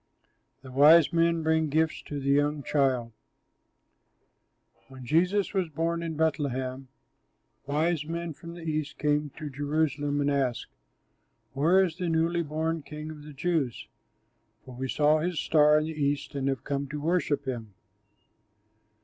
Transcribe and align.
THE 0.63 0.71
WISE 0.71 1.13
MEN 1.13 1.43
BRING 1.43 1.69
GIFTS 1.69 2.01
TO 2.01 2.19
THE 2.19 2.31
YOUNG 2.31 2.63
CHILD 2.63 3.11
When 4.87 5.05
Jesus 5.05 5.53
was 5.53 5.69
born 5.69 6.01
in 6.01 6.17
Bethlehem, 6.17 6.87
wise 7.67 8.03
men 8.07 8.33
from 8.33 8.55
the 8.55 8.63
east 8.63 8.97
came 8.97 9.29
to 9.37 9.51
Jerusalem 9.51 10.19
and 10.19 10.31
asked, 10.31 10.71
"Where 11.53 11.83
is 11.83 11.97
the 11.97 12.09
newly 12.09 12.41
born 12.41 12.81
King 12.81 13.11
of 13.11 13.21
the 13.21 13.33
Jews? 13.33 13.85
For 14.65 14.73
we 14.73 14.89
saw 14.89 15.19
his 15.19 15.39
star 15.39 15.77
in 15.77 15.85
the 15.85 15.91
east 16.03 16.33
and 16.33 16.47
have 16.47 16.63
come 16.63 16.87
to 16.87 16.99
worship 16.99 17.45
him." 17.45 17.75